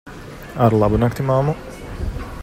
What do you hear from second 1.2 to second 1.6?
mammu.